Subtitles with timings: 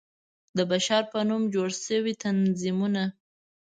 [0.57, 3.03] د بشر په نوم جوړ شوى تنظيمونه